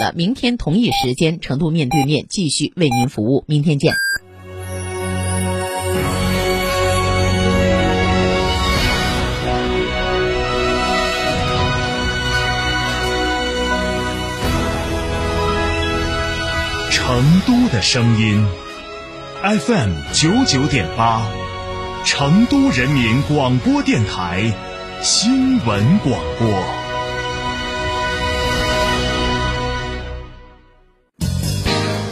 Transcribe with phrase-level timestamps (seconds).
[0.00, 3.44] 了，明天同一时间，成都面对面继续为您服务。
[3.46, 3.94] 明天见。
[16.90, 18.46] 成都的声音
[19.42, 21.26] ，FM 九九点八，
[22.04, 24.52] 成都人民广播电台
[25.02, 26.79] 新闻广播。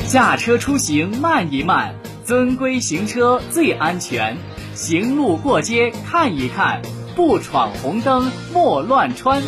[0.09, 1.95] 驾车出行慢一慢，
[2.25, 4.39] 遵规行车最安全。
[4.73, 6.81] 行路过街看一看，
[7.15, 9.43] 不闯红灯莫乱穿。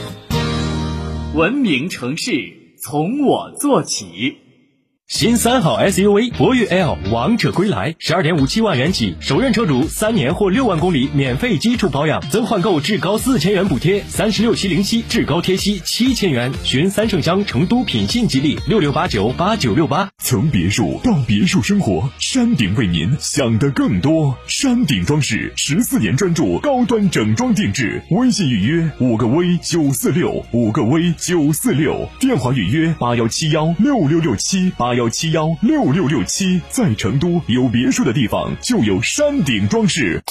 [1.34, 4.36] 文明城市从我做起。
[5.10, 16.52] 新三好 SUV 博越 L 王者归来，十二点五七万元起，首任车主三年或六万公里免费基础保养，增换购至高四千元补贴，三十六期零息，至高贴息七千元。
[16.62, 20.08] 寻三圣乡成都品信吉利六六八九八九六八。
[20.18, 24.38] 从别墅到别墅生活，山顶为您想的更多。
[24.46, 34.99] 山顶装饰十四年专注高端整装定制，微信预约五个 V 九四六五个 V 九四六，电话预约八幺七幺六六六七八幺。
[35.00, 40.22] 幺七幺六六六七，在成都有别墅的地方就有山顶装饰。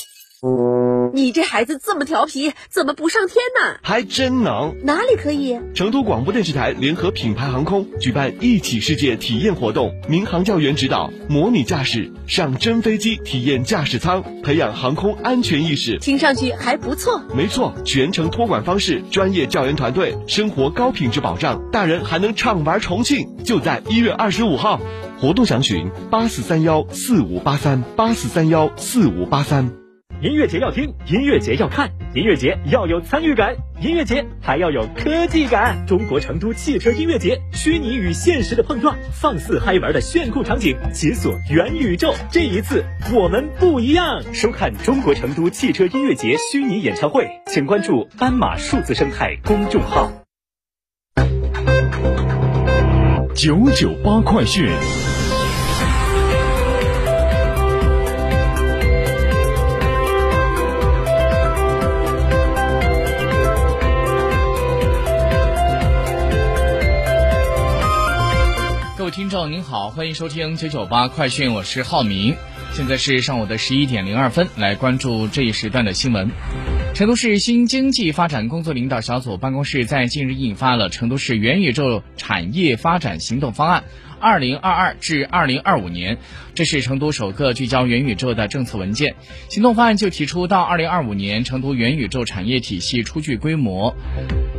[1.14, 3.80] 你这孩子这么调皮，怎么不上天呢？
[3.84, 4.76] 还真能。
[4.84, 5.60] 哪里可以？
[5.74, 15.98] 成都广播电视台联合品牌航空举办一起世界体验活动，民航教员指导，模拟驾驶，上真飞机体验驾驶舱，培养航空安全意识。
[16.00, 17.22] 听上去还不错。
[17.36, 23.28] 没错，全程托管方式，专业教员团队，生活高品质保障，大人还能畅玩重庆。
[23.44, 24.80] 就在一月二十五号，
[25.20, 29.79] 活动详询八四三幺四五八三八四三幺四五八三。
[30.22, 35.86] 音乐节要听，音乐节要看，音乐节要有参与感，音乐节还要有科技感。
[35.88, 42.14] 中国成都汽车音乐节，虚拟与现实的碰撞，放肆嗨玩的炫酷场景，解锁元宇宙。
[42.30, 44.22] 这一次我们不一样。
[44.34, 50.12] 收看中国成都汽车音乐节虚拟演唱会，请关注斑马数字生态公众号。
[53.34, 54.68] 九九八快讯。
[69.10, 72.36] 听众您好，欢迎收听九九八快讯，我是浩明。
[72.74, 76.30] 现在是上午的十一点零二分，来关注这一时段的新闻。
[76.94, 83.84] 成都市新经济发展工作领导小组办公室在近日印发了《成都市元宇宙产业发展行动方案
[84.20, 86.16] （二零二二至二零二五年）》，
[86.54, 89.16] 这是成都首个聚焦元宇宙的政策文件。
[89.50, 93.96] 行动方案就提出，到二零二五年，成都元宇宙产业体系初具规模。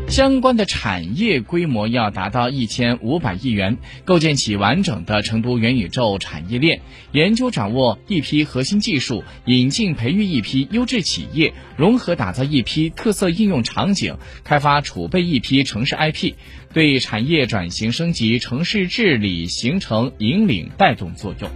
[0.09, 6.81] 相关的产业规模要达到一千五百亿元，构建起完整的成都元宇宙产业链，
[7.13, 16.35] 研究掌握一批核心技术，引进培育一批优质企业，融合打造一批特色应用场景，开发储备一批城市 IP，
[16.73, 21.51] 对产业转型升级、城市治理形成引领带动作用。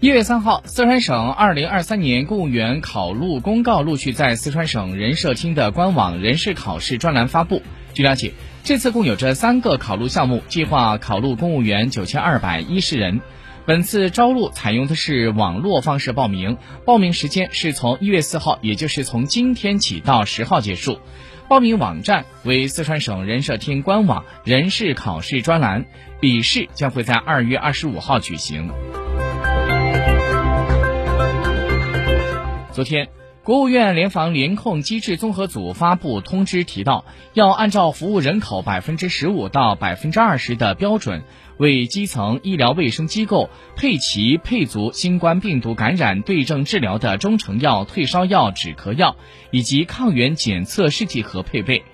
[0.00, 7.62] 一月三号，四川省二零二三年公务员考录公告陆续在四川省人社厅的官网人事考试专栏发布。
[7.94, 8.34] 据了解，
[8.64, 13.22] 这次共有这三个考录项目，计划考录公务员九千二百一十人。
[13.66, 20.98] 本次招录采用的是网络方式报名，报名时间是从一月四号，也就是从今天起到十号结束。
[21.48, 25.86] 报名网站为四川省人社厅官网人事考试专栏，
[26.20, 28.70] 笔试将会在二月二十五号举行。
[32.70, 33.08] 昨天，
[33.44, 41.24] 国务院联防联控机制综合组发布通知，提到要按照服务人口百分之十五到百分之二十的标准，
[41.58, 49.16] 为基层医疗卫生机构配齐配足新冠病毒感染对症治疗的中成药、退烧药、止咳药
[49.50, 51.84] 以及抗原检测试剂盒配备，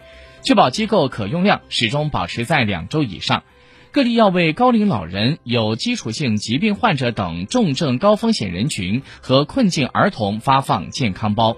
[0.45, 3.43] 确保机构可用量始终保持在两周以上。
[3.93, 11.57] 各地要为高龄老人、有基础性疾病患者等重症高风险人群和困境儿童发放健康包。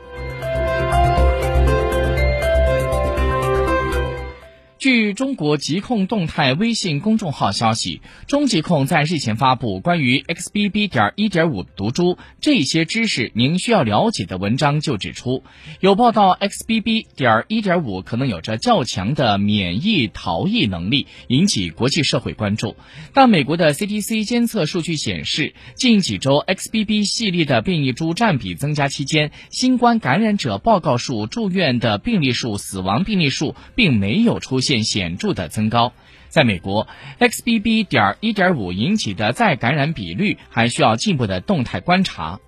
[4.82, 10.88] 据中国疾控动态微信公众号消息，中疾控在日前发布关于 XBB.
[10.88, 15.44] 点一点五毒株这些知识您需要了解的文章，就指出，
[15.78, 17.06] 有报道 XBB.
[17.14, 22.74] 点一点五可能有着较强的免疫逃逸能力，引起国际社会关注。
[23.14, 34.71] 但美国的 CDC 监测数据显示，近几周 XBB 系列的变异株占比增加期间，新冠感染者报告数、住院的病例数、死亡病例数并没有出现。
[34.80, 35.92] 显著的增高，
[36.28, 36.88] 在美国
[37.18, 37.86] ，XBB.
[37.86, 42.40] 点一点五引起的再感染比率还需要进一步的动态观察。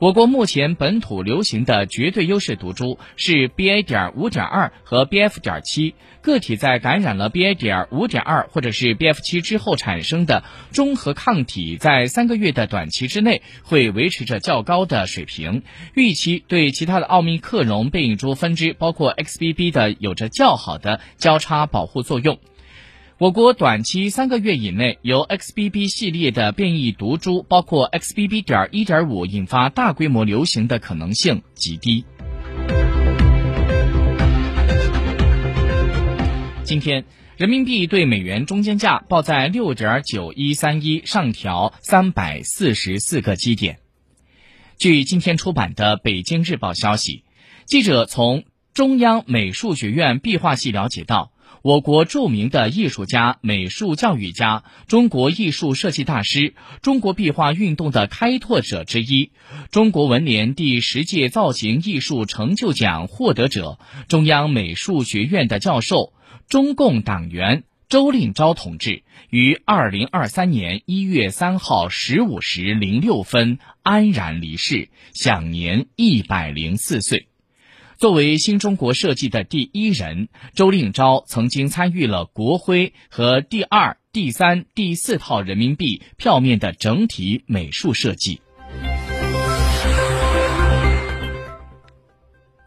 [0.00, 3.82] 我国目前本土流行的绝对优势毒株是 BA.
[3.82, 5.40] 点五点二和 BF.
[5.40, 7.54] 点七，个体在感染了 BA.
[7.54, 9.20] 点五点二或者是 BF.
[9.20, 10.42] 七之后产生的
[10.72, 22.38] 中和抗体，在三个月的短期之内会维持着较高的水平，预期对其他的奥密克戎变异株分支，包括 XBB 的有着较好的交叉保护作用。
[23.20, 28.42] 我国短期三个月以内由 XBB 系列的变异毒株，包括 XBB.
[28.42, 32.06] 点一点五引发大规模流行的可能性极低。
[36.64, 37.04] 今天，
[37.36, 43.80] 人民币对美元中间价报在六点九一三一，上调三百四十四个基点。
[44.78, 47.24] 据今天出版的《北京日报》消息，
[47.66, 51.32] 记者从中央美术学院壁画系了解到。
[51.62, 59.32] 我国著名的艺术家、美术教育家、中国艺术设计大师、中国壁画运动的开拓者之一，
[59.70, 63.78] 中国文联第十届造型艺术成就奖获得者、
[64.08, 66.14] 中央美术学院的教授、
[66.48, 77.29] 中共党员周令钊同志，于二零二三年一月三号十五时零六分安然离世，享年一百零四岁。
[78.00, 88.40] 作为新中国设计的第一人，周令钊曾经参与了国徽和第二、第三、第四套人民币票面的整体美术设计。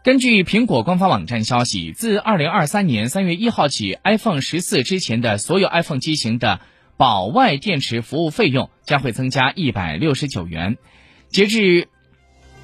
[0.04, 6.60] 根据苹果官方网站消息，自二零二三年三月一号起，iPhone 十四之前的所有 iPhone 机型的
[6.96, 10.78] 保外电池服务费用将会增加一百六十九元，
[11.26, 11.88] 截至。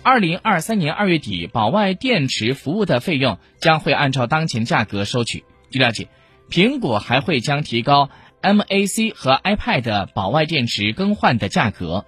[0.02, 5.44] 二零二三年二月底，保外电池服务的费用将会按照当前价格收取。
[5.70, 6.08] 据了解，
[6.48, 8.08] 苹果还会将提高
[8.42, 8.66] Mac
[9.14, 12.06] 和 iPad 保外电池更换的价格。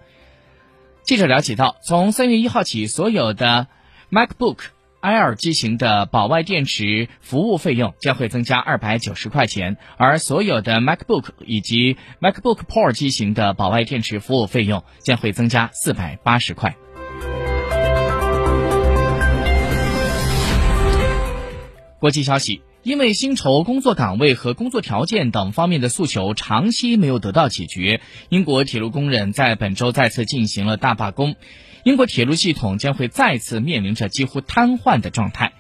[1.03, 3.67] 记者了解到，从三月一号起，所有的
[4.11, 4.59] MacBook
[5.03, 16.75] Air 机型的保外电池服务费用将会增加二百九十块钱，而所有的 MacBook 以及 MacBook Pro 机型的保外电池服务费用将会增加四百八十块。
[22.03, 31.37] 国际消息：因为薪酬、工作岗位和工作条件等方面的诉求长期没有得到解决，英国铁路工人在本周再次进行了大罢工。
[31.85, 35.53] 英国铁路系统将会再次面临着几乎瘫痪的状态。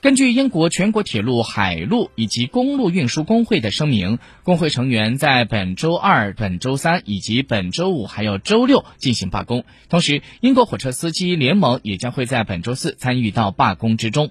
[0.00, 9.64] 根据英国全国铁路、海路以及公路运输工会的声明，工会成员在本周二、本周三以及本周五还有周六进行罢工。
[9.90, 14.30] 同时，英国火车司机联盟也将会在本周四参与到罢工之中。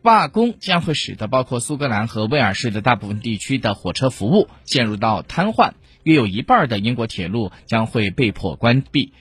[0.00, 5.72] 罢工将会使得包括苏格兰和威尔士的大部分地区的火车服务陷入到瘫痪，
[6.04, 9.12] 约有一半的英国铁路将会被迫关闭，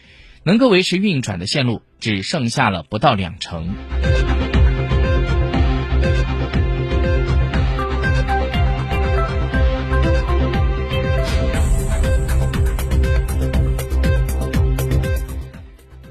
[0.44, 3.74] 能够维持运转的线路只剩下了不到两成。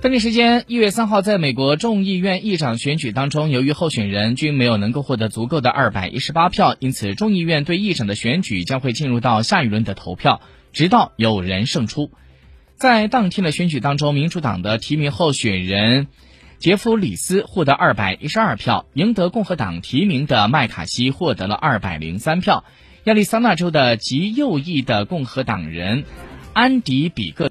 [0.07, 10.41] 当地时间一月三号，在美国众议院议长选举当中，由于候选人均没有能够获得足够的二百一十八票，因此众议院对议长的选举将会进入到下一轮的投票，
[10.73, 12.13] 直到有人胜出。
[12.77, 16.07] 在当天的选举当中，民主党的提名候选人
[16.61, 22.63] 杰弗里斯获得二百一十二票，赢得共和党提名的麦卡锡获得了二百零三票。
[23.03, 26.05] 亚利桑那州的极右翼的共和党人
[26.53, 27.45] 安迪比克。